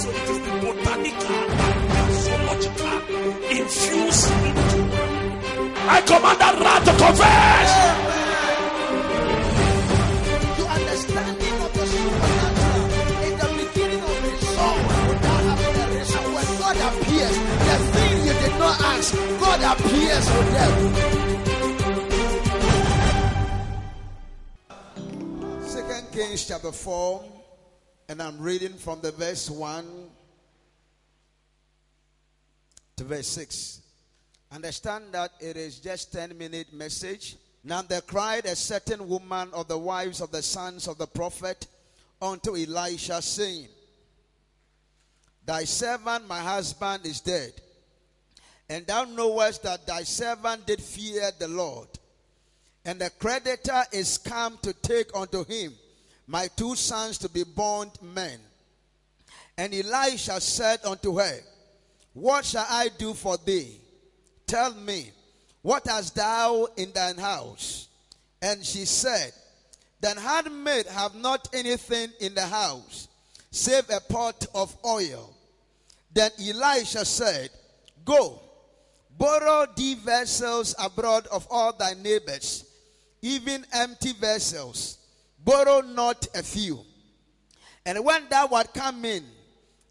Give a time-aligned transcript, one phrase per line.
[0.00, 2.96] So it is the botanical and zoological
[3.50, 4.80] infused into.
[5.92, 7.70] I command that rat to confess.
[10.56, 12.88] The understanding of the supernatural
[13.26, 14.80] in the beginning of the soul
[15.10, 16.24] without having a reason.
[16.32, 17.36] When God appears,
[17.68, 21.19] the thing you did not ask, God appears for them.
[26.30, 27.24] Kings chapter 4,
[28.08, 29.84] and I'm reading from the verse 1
[32.94, 33.80] to verse 6.
[34.52, 37.34] Understand that it is just 10 minute message.
[37.64, 41.66] Now there cried a certain woman of the wives of the sons of the prophet
[42.22, 43.66] unto Elisha, saying,
[45.44, 47.54] Thy servant, my husband, is dead.
[48.68, 51.88] And thou knowest that thy servant did fear the Lord.
[52.84, 55.72] And the creditor is come to take unto him
[56.30, 58.38] my two sons to be born men.
[59.58, 61.40] And Elisha said unto her,
[62.12, 63.80] What shall I do for thee?
[64.46, 65.10] Tell me,
[65.62, 67.88] what hast thou in thine house?
[68.40, 69.32] And she said,
[70.00, 73.08] Thine handmaid have not anything in the house,
[73.50, 75.34] save a pot of oil.
[76.14, 77.50] Then Elisha said,
[78.04, 78.40] Go,
[79.18, 82.64] borrow thee vessels abroad of all thy neighbors,
[83.20, 84.98] even empty vessels.
[85.44, 86.80] Borrow not a few.
[87.86, 89.24] And when thou art come in,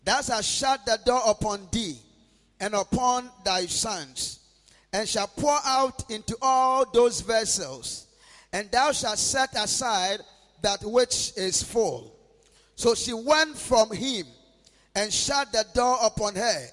[0.04, 1.98] thou shalt shut the door upon thee
[2.60, 4.40] and upon thy sons,
[4.92, 8.08] and shall pour out into all those vessels,
[8.52, 10.20] and thou shalt set aside
[10.62, 12.16] that which is full.
[12.76, 14.26] So she went from him
[14.96, 16.66] and shut the door upon her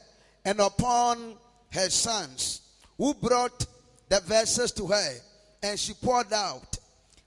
[0.45, 1.35] and upon
[1.71, 2.63] her sons,
[2.99, 3.67] who brought
[4.09, 5.13] the vessels to her,
[5.63, 6.76] and she poured out.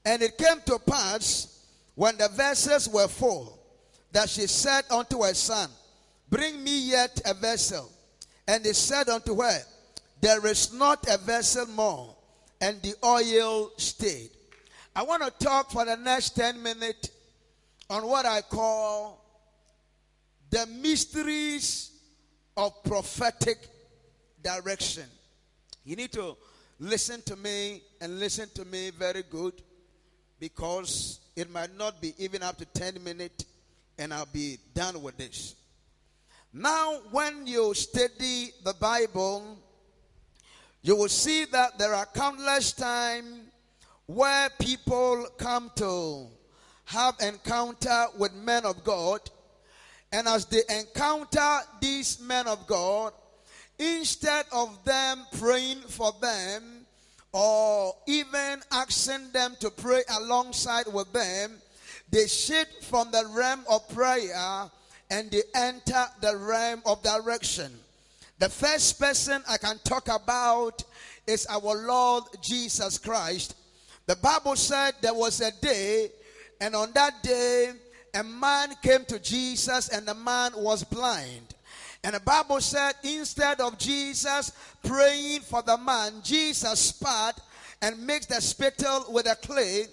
[0.06, 1.64] And it came to pass
[1.96, 3.60] when the vessels were full
[4.12, 5.70] that she said unto her son,
[6.30, 7.92] Bring me yet a vessel.
[8.48, 9.60] And he said unto her,
[10.22, 12.16] There is not a vessel more.
[12.62, 14.32] And the oil stayed.
[14.96, 17.10] I want to talk for the next 10 minutes
[17.90, 19.24] on what I call
[20.50, 21.92] the mysteries
[22.58, 23.68] of prophetic
[24.44, 25.06] direction.
[25.86, 26.36] You need to
[26.80, 29.54] listen to me and listen to me very good
[30.40, 33.46] because it might not be even up to 10 minutes
[33.98, 35.56] and I'll be done with this.
[36.54, 39.58] Now, when you study the Bible,
[40.82, 43.42] you will see that there are countless times
[44.06, 46.28] where people come to
[46.86, 49.22] have encounter with men of God
[50.12, 53.14] and as they encounter these men of God
[53.78, 56.88] instead of them praying for them
[57.32, 61.52] or even asking them to pray alongside with them
[62.12, 64.70] they shift from the realm of prayer
[65.12, 67.72] and they enter the realm of direction
[68.40, 70.82] the first person I can talk about
[71.28, 73.54] is our Lord Jesus Christ.
[74.06, 76.10] The Bible said there was a day,
[76.62, 77.72] and on that day,
[78.14, 81.54] a man came to Jesus, and the man was blind.
[82.04, 84.52] And the Bible said, instead of Jesus
[84.84, 87.40] praying for the man, Jesus spat
[87.82, 89.86] and makes the spittle with a clay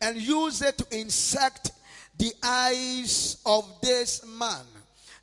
[0.00, 1.70] and use it to insect
[2.18, 4.64] the eyes of this man.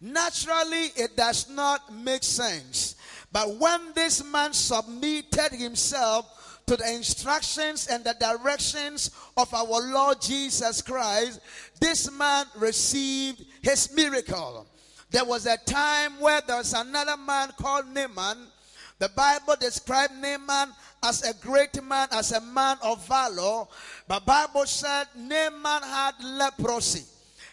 [0.02, 2.96] Naturally, it does not make sense.
[3.32, 10.22] But when this man submitted himself to the instructions and the directions of our Lord
[10.22, 11.42] Jesus Christ,
[11.82, 14.66] this man received his miracle.
[15.12, 18.38] There was a time where there was another man called Naaman.
[19.00, 20.70] The Bible described Naaman
[21.02, 23.66] as a great man, as a man of valor.
[24.08, 27.06] But Bible said Naaman had leprosy.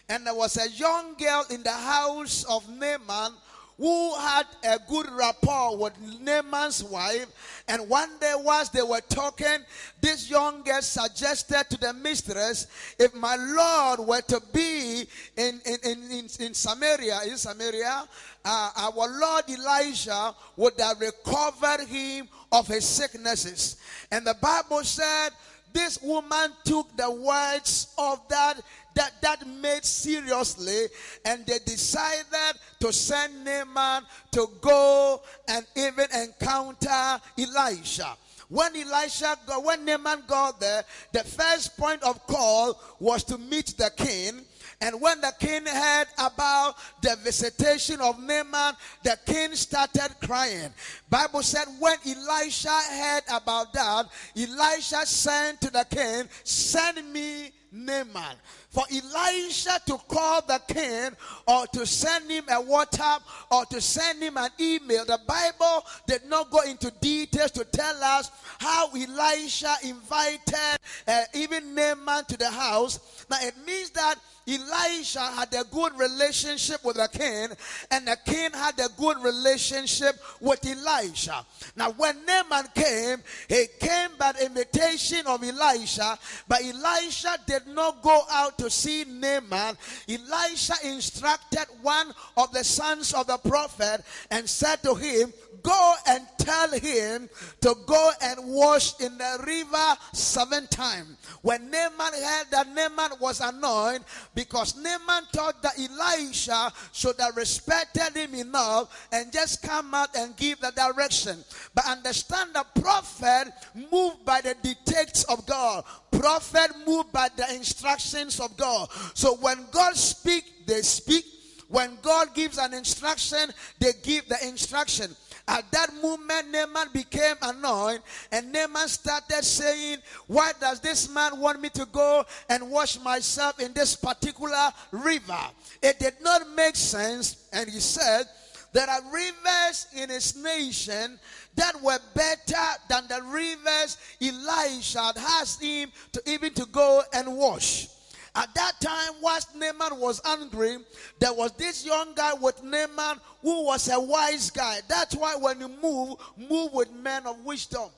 [0.09, 3.33] And there was a young girl in the house of Naaman
[3.77, 7.63] who had a good rapport with Naaman's wife.
[7.67, 9.59] And one day, whilst they were talking,
[10.01, 15.77] this young girl suggested to the mistress, if my Lord were to be in, in,
[15.83, 18.07] in, in, in Samaria, in Samaria,
[18.43, 23.77] uh, our Lord Elijah would have recovered him of his sicknesses.
[24.11, 25.29] And the Bible said,
[25.73, 28.55] this woman took the words of that
[28.97, 30.87] that that made seriously
[31.23, 38.17] and they decided to send Naaman to go and even encounter Elisha.
[38.49, 43.77] When Elisha got, when Naaman got there, the first point of call was to meet
[43.77, 44.41] the king.
[44.79, 50.71] And when the king heard about the visitation of Naaman, the king started crying.
[51.09, 54.05] Bible said when Elisha heard about that,
[54.35, 58.37] Elisha sent to the king, "Send me Naaman."
[58.77, 61.09] For Elisha to call the king
[61.47, 66.25] or to send him a WhatsApp or to send him an email, the Bible did
[66.25, 68.29] not go into details to tell us
[68.59, 70.77] how Elisha invited
[71.07, 73.25] uh, even Naaman to the house.
[73.31, 77.49] Now it means that Elisha had a good relationship with the king,
[77.91, 81.45] and the king had a good relationship with Elisha.
[81.75, 83.17] Now, when Naaman came,
[83.49, 89.77] he came by invitation of Elisha, but Elisha did not go out to see Naaman.
[90.07, 95.33] Elisha instructed one of the sons of the prophet and said to him,
[95.67, 97.29] Go and tell him
[97.59, 101.17] to go and wash in the river seven times.
[101.41, 108.15] When Naaman heard that Naaman was anointed, because Naaman thought that Elisha should have respected
[108.15, 111.43] him enough and just come out and give the direction.
[111.75, 113.51] But understand the prophet
[113.91, 115.83] moved by the dictates of God.
[116.11, 118.87] Prophet moved by the instructions of God.
[119.15, 121.25] So when God speak, they speak.
[121.67, 125.13] When God gives an instruction, they give the instruction.
[125.47, 128.01] At that moment, Naaman became annoyed,
[128.33, 133.59] and Naaman started saying, Why does this man want me to go and wash myself
[133.61, 135.39] in this particular river?
[135.81, 138.25] It did not make sense, and he said,
[138.73, 141.17] There are rivers in his nation
[141.55, 147.37] that were better than the rivers Elisha had asked him to even to go and
[147.37, 147.87] wash.
[148.37, 150.77] At that time, whilst Naaman was angry,
[151.17, 154.79] there was this young guy with Naaman who was a wise guy.
[154.87, 157.89] That's why when you move, move with men of wisdom.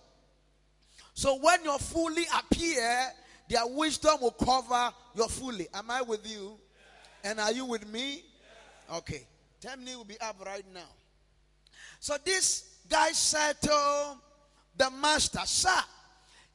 [1.14, 3.08] So when you're fully appear,
[3.50, 5.68] their wisdom will cover your fully.
[5.74, 6.58] Am I with you?
[7.26, 8.24] And are you with me?
[8.94, 9.28] Okay.
[9.62, 10.88] Temni will be up right now.
[12.00, 14.14] So this guy said to
[14.78, 15.82] the master, Sir,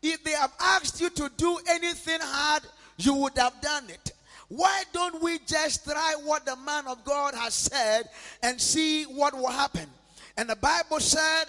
[0.02, 2.62] if they have asked you to do anything hard,
[2.96, 4.12] you would have done it.
[4.48, 8.08] Why don't we just try what the man of God has said
[8.42, 9.88] and see what will happen?
[10.36, 11.44] And the Bible said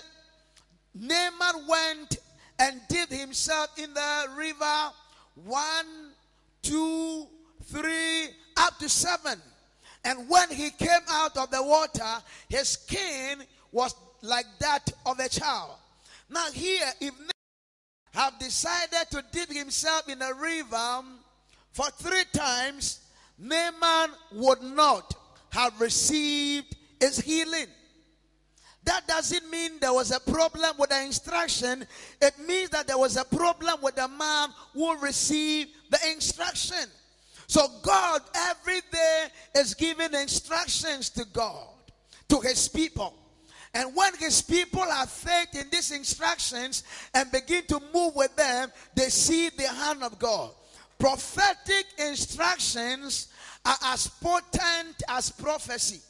[0.94, 2.18] Naaman went
[2.58, 4.92] and did himself in the river
[5.44, 6.12] one,
[6.62, 7.28] two,
[7.66, 8.28] three,
[8.58, 9.40] up to seven.
[10.06, 15.28] And when he came out of the water, his skin was like that of a
[15.28, 15.72] child.
[16.30, 17.30] Now, here, if Naaman
[18.14, 21.02] have decided to dip himself in a river
[21.76, 23.02] for three times,
[23.38, 25.14] Naaman would not
[25.50, 27.68] have received his healing.
[28.86, 31.86] That doesn't mean there was a problem with the instruction.
[32.22, 36.86] It means that there was a problem with the man who received the instruction.
[37.48, 39.26] So God every day
[39.58, 41.68] is giving instructions to God,
[42.30, 43.14] to his people.
[43.74, 48.72] And when his people have faith in these instructions and begin to move with them,
[48.96, 50.52] they see the hand of God.
[50.98, 53.28] Prophetic instructions
[53.66, 56.02] are as potent as prophecy.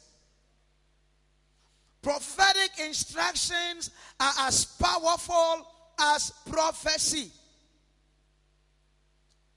[2.02, 3.90] Prophetic instructions
[4.20, 5.66] are as powerful
[5.98, 7.30] as prophecy.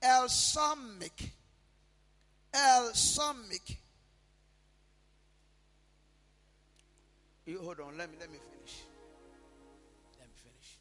[0.02, 1.30] El Samic.
[2.52, 3.76] El Samic.
[7.46, 8.82] You hold on, let me let me finish.
[10.18, 10.78] Let me finish.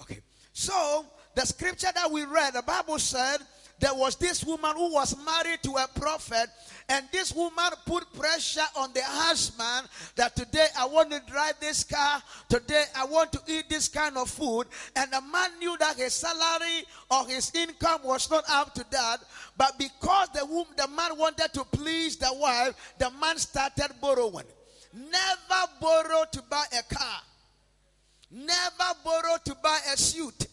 [0.00, 0.20] Okay.
[0.52, 3.38] So the scripture that we read, the Bible said
[3.78, 6.48] there was this woman who was married to a prophet,
[6.88, 11.84] and this woman put pressure on the husband that today I want to drive this
[11.84, 14.66] car, today I want to eat this kind of food.
[14.94, 19.18] And the man knew that his salary or his income was not up to that,
[19.58, 24.46] but because the woman, the man wanted to please the wife, the man started borrowing.
[24.94, 27.20] Never borrow to buy a car.
[28.30, 30.46] Never borrow to buy a suit.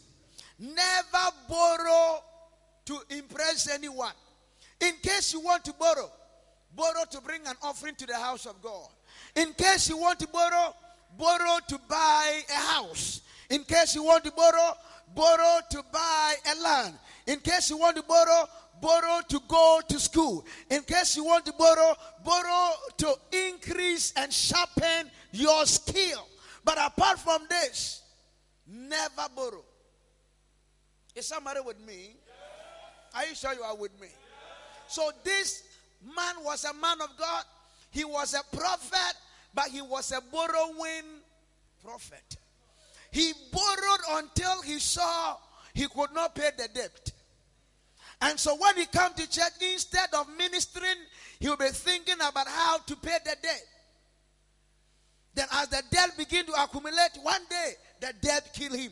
[0.60, 2.22] Never borrow
[2.86, 4.14] to impress anyone.
[4.82, 6.12] In case you want to borrow,
[6.76, 8.88] borrow to bring an offering to the house of God.
[9.36, 10.76] In case you want to borrow,
[11.18, 13.22] borrow to buy a house.
[13.50, 14.74] In case you want to borrow,
[15.16, 16.96] borrow to buy a land.
[17.28, 18.48] In case you want to borrow,
[18.82, 20.46] borrow to go to school.
[20.70, 21.94] In case you want to borrow,
[22.26, 26.28] borrow to increase and sharpen your skill.
[26.66, 28.02] But apart from this,
[28.68, 29.64] never borrow.
[31.16, 32.16] Is somebody with me?
[33.14, 34.08] Are you sure you are with me?
[34.88, 35.64] So this
[36.04, 37.44] man was a man of God.
[37.92, 39.16] He was a prophet,
[39.54, 41.22] but he was a borrowing
[41.84, 42.38] prophet.
[43.12, 45.38] He borrowed until he saw
[45.74, 47.12] he could not pay the debt.
[48.22, 50.96] And so when he come to church, instead of ministering,
[51.40, 53.64] he'll be thinking about how to pay the debt.
[55.36, 58.92] Then as the debt begin to accumulate, one day the debt kill him.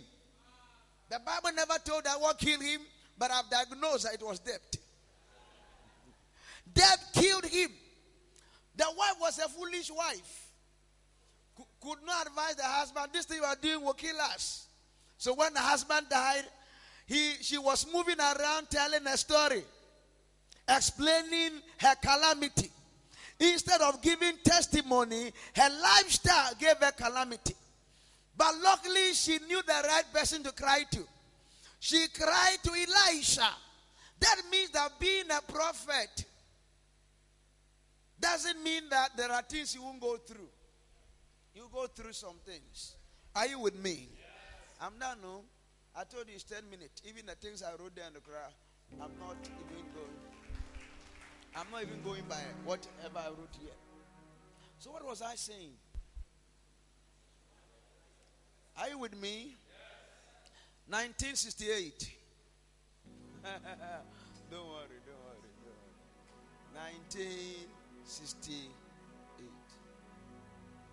[1.10, 2.82] The Bible never told that what killed him,
[3.22, 4.78] but I've diagnosed that it was debt.
[6.74, 7.70] Debt killed him.
[8.76, 10.48] The wife was a foolish wife.
[11.56, 14.66] C- could not advise the husband, this thing you are doing will kill us.
[15.20, 16.46] So when the husband died,
[17.06, 19.66] he, she was moving around telling a story,
[20.68, 22.72] explaining her calamity.
[23.40, 27.54] Instead of giving testimony, her lifestyle gave her calamity.
[28.36, 31.06] But luckily, she knew the right person to cry to.
[31.82, 33.50] She cried to Elisha.
[34.20, 36.26] That means that being a prophet
[38.20, 40.48] doesn't mean that there are things you won't go through.
[41.56, 42.94] You go through some things.
[43.36, 44.10] Are you with me?
[44.80, 45.42] I'm done, no?
[45.96, 47.02] I told you it's 10 minutes.
[47.04, 48.54] Even the things I wrote there in the crowd,
[49.02, 50.18] I'm not even going.
[51.56, 53.74] I'm not even going by whatever I wrote here.
[54.78, 55.74] So, what was I saying?
[58.78, 59.56] Are you with me?
[60.88, 62.12] 1968.
[64.52, 65.92] don't worry, don't worry, don't worry.
[66.74, 68.70] 1968.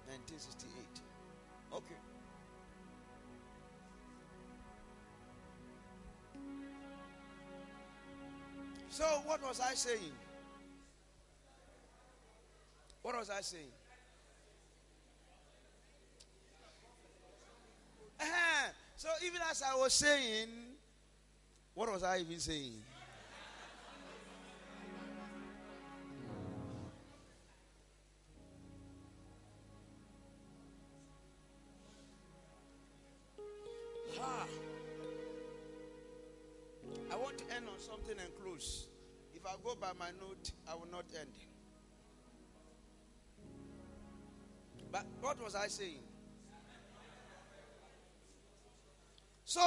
[0.09, 1.01] 1968.
[1.73, 2.01] Okay.
[8.91, 10.17] So, what was I saying?
[13.03, 13.71] What was I saying?
[18.21, 18.71] Uh-huh.
[18.97, 20.49] So, even as I was saying,
[21.75, 22.75] what was I even saying?
[34.21, 34.47] Ah.
[37.11, 38.89] I want to end on something and close.
[39.35, 41.31] If I go by my note, I will not end.
[44.93, 46.08] But what was I saying?
[49.49, 49.63] So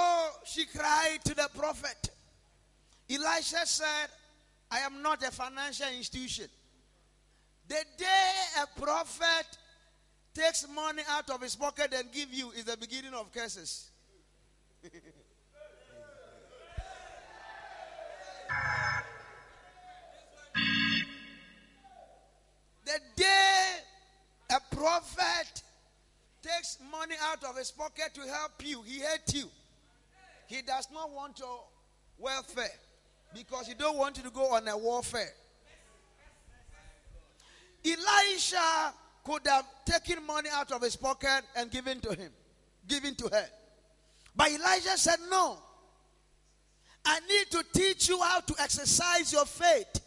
[0.45, 2.11] she cried to the prophet.
[3.09, 4.09] Elisha said,
[4.69, 6.45] I am not a financial institution.
[7.67, 9.57] The day a prophet
[10.35, 13.89] takes money out of his pocket and give you is the beginning of curses.
[14.83, 14.91] the
[23.15, 23.65] day
[24.51, 25.63] a prophet
[26.43, 29.49] takes money out of his pocket to help you, he hates you.
[30.51, 31.63] He does not want your
[32.17, 32.77] welfare
[33.33, 35.31] because he don't want you to go on a warfare.
[37.85, 38.93] Elisha
[39.23, 42.33] could have taken money out of his pocket and given to him,
[42.85, 43.45] given to her.
[44.35, 45.57] But Elijah said, No.
[47.05, 50.01] I need to teach you how to exercise your faith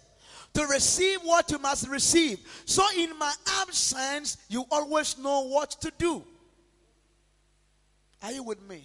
[0.52, 2.38] to receive what you must receive.
[2.66, 3.32] So, in my
[3.62, 6.22] absence, you always know what to do.
[8.22, 8.84] Are you with me?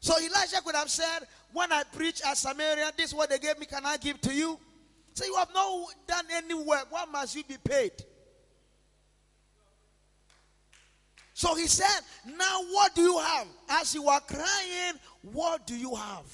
[0.00, 3.58] So, Elijah could have said, When I preach at Samaria, this is what they gave
[3.58, 4.58] me, can I give to you?
[5.14, 6.86] So, you have not done any work.
[6.90, 7.92] Why must you be paid?
[11.38, 12.00] So he said,
[12.36, 13.46] Now what do you have?
[13.68, 16.24] As you are crying, what do you have?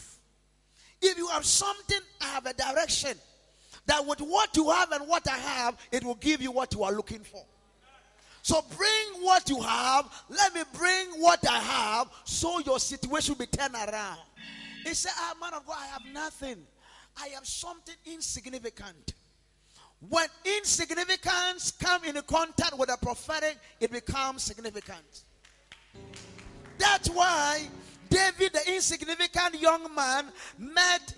[1.02, 3.14] If you have something, I have a direction.
[3.84, 6.84] That with what you have and what I have, it will give you what you
[6.84, 7.44] are looking for.
[8.44, 10.04] So bring what you have.
[10.28, 14.18] Let me bring what I have so your situation will be turned around.
[14.84, 16.58] He said, Ah, man of God, I have nothing.
[17.16, 19.14] I am something insignificant.
[20.10, 25.24] When insignificance come into contact with the prophetic, it becomes significant.
[26.76, 27.62] That's why
[28.10, 30.26] David, the insignificant young man,
[30.58, 31.14] met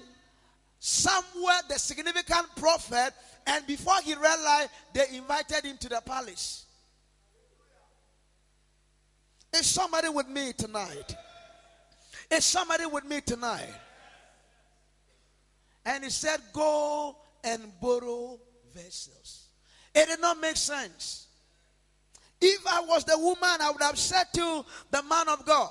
[0.78, 3.12] somewhere the significant prophet,
[3.48, 6.65] and before he realized, they invited him to the palace.
[9.58, 11.16] Is somebody with me tonight?
[12.30, 13.72] Is somebody with me tonight?
[15.86, 18.38] And he said, Go and borrow
[18.74, 19.48] vessels.
[19.94, 21.28] It did not make sense.
[22.38, 25.70] If I was the woman, I would have said to the man of God,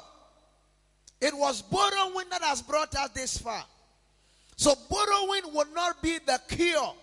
[1.22, 3.64] It was borrowing that has brought us this far.
[4.56, 6.94] So, borrowing would not be the cure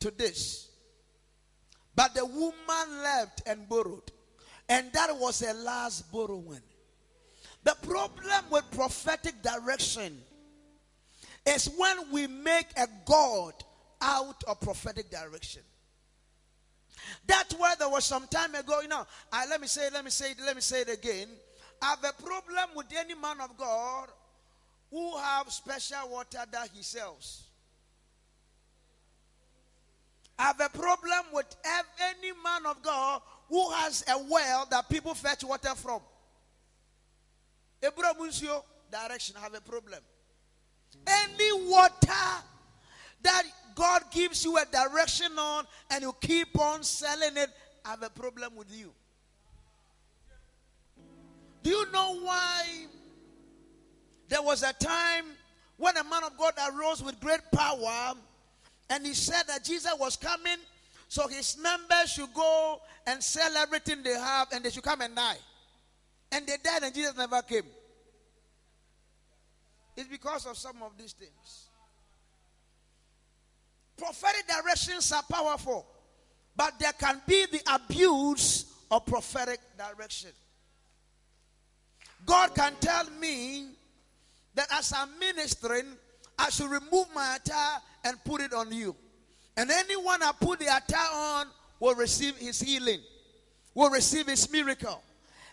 [0.00, 0.68] to this.
[1.94, 4.10] But the woman left and borrowed.
[4.68, 6.62] And that was a last borrowing.
[7.64, 10.20] The problem with prophetic direction
[11.46, 13.54] is when we make a God
[14.00, 15.62] out of prophetic direction.
[17.26, 20.10] That's why there was some time ago, you know, I, let me say let me
[20.10, 21.28] say let me say it again.
[21.80, 24.08] I have a problem with any man of God
[24.90, 27.44] who have special water that he sells.
[30.38, 35.14] I have a problem with any man of God who has a well that people
[35.14, 36.00] fetch water from.
[37.82, 38.14] Ebura
[38.90, 40.00] direction, have a problem.
[41.06, 42.42] Any water
[43.22, 43.42] that
[43.74, 47.50] God gives you a direction on and you keep on selling it,
[47.84, 48.92] I have a problem with you.
[51.62, 52.86] Do you know why
[54.28, 55.24] there was a time
[55.76, 58.14] when a man of God arose with great power
[58.88, 60.58] and he said that Jesus was coming,
[61.08, 65.14] so his members should go and sell everything they have and they should come and
[65.14, 65.36] die.
[66.32, 67.62] And they died and Jesus never came.
[69.96, 71.68] It's because of some of these things.
[73.96, 75.86] Prophetic directions are powerful,
[76.54, 80.30] but there can be the abuse of prophetic direction.
[82.26, 83.68] God can tell me
[84.54, 85.86] that as I'm ministering,
[86.38, 88.94] I should remove my attire and put it on you.
[89.56, 91.46] And anyone I put the attire on
[91.80, 93.00] will receive his healing,
[93.74, 95.02] will receive his miracle.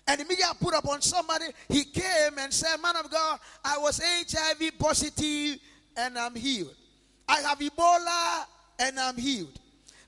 [0.07, 4.01] And immediately I put upon somebody, he came and said, Man of God, I was
[4.03, 5.59] HIV positive
[5.95, 6.75] and I'm healed.
[7.27, 8.45] I have Ebola
[8.79, 9.57] and I'm healed.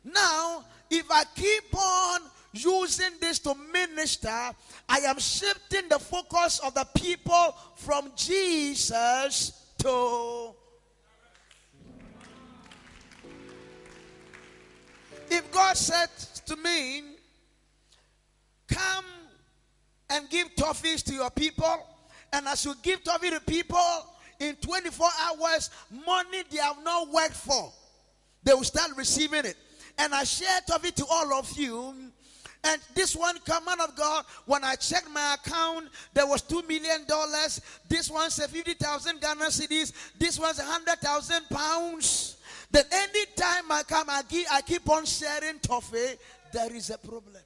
[0.04, 2.22] Now, if I keep on
[2.52, 4.52] using this to minister,
[4.90, 10.54] I am shifting the focus of the people from Jesus to.
[15.75, 16.10] Said
[16.46, 17.03] to me,
[18.67, 19.05] Come
[20.10, 21.86] and give toffees to your people.
[22.34, 23.79] And as you give toffee to people,
[24.39, 25.70] in 24 hours,
[26.05, 27.72] money they have not worked for,
[28.44, 29.55] they will start receiving it.
[29.98, 31.94] And I share toffee to all of you.
[32.67, 37.05] And this one command of God, when I checked my account, there was two million
[37.08, 37.62] dollars.
[37.88, 39.94] This a fifty thousand Ghana cedis.
[40.17, 42.35] This one's a hundred thousand pounds.
[42.72, 46.18] Then anytime I come, I, keep, I keep on sharing toffee.
[46.52, 47.42] There is a problem.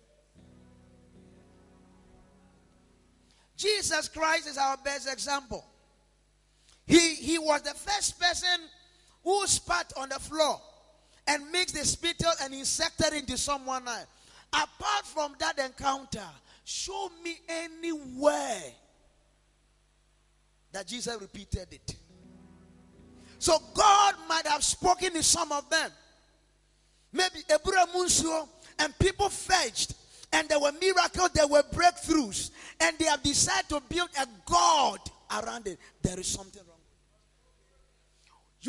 [3.57, 5.65] Jesus Christ is our best example.
[6.85, 8.61] He, he was the first person
[9.23, 10.61] who spat on the floor
[11.27, 13.83] and mixed the spittle and injected into someone.
[14.51, 16.25] Apart from that encounter,
[16.63, 18.63] show me anywhere
[20.71, 21.95] that Jesus repeated it.
[23.39, 25.91] So God might have spoken to some of them.
[27.11, 28.47] Maybe Ebura Munsio
[28.77, 29.93] and people fetched
[30.31, 34.99] and there were miracles, there were breakthroughs, and they have decided to build a God
[35.31, 35.79] around it.
[36.01, 36.75] There is something wrong.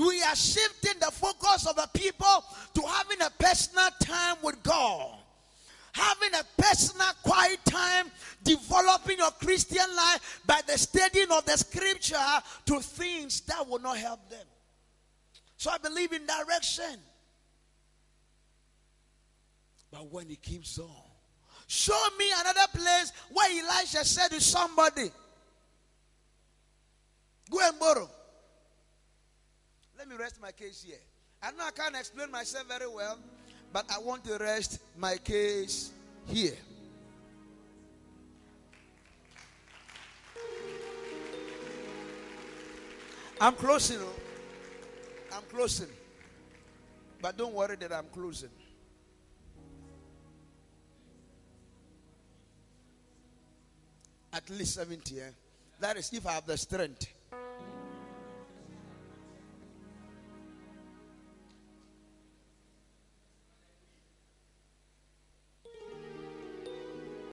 [0.09, 5.17] We are shifting the focus of the people to having a personal time with God.
[5.93, 8.07] Having a personal quiet time,
[8.45, 12.17] developing your Christian life by the studying of the scripture
[12.67, 14.47] to things that will not help them.
[15.61, 16.99] So I believe in direction.
[19.91, 20.89] But when it keeps on,
[21.67, 25.13] Show me another place where Elisha said to somebody,
[27.51, 28.09] Go and borrow.
[29.99, 30.97] Let me rest my case here.
[31.43, 33.19] I know I can't explain myself very well,
[33.71, 35.93] but I want to rest my case
[36.27, 36.57] here.
[43.41, 43.99] I'm closing.
[44.01, 44.30] Oh.
[45.33, 45.89] I'm closing.
[47.23, 48.51] But don't worry that I'm closing.
[54.33, 55.21] at least 70.
[55.21, 55.25] Eh?
[55.81, 57.07] That is if I have the strength.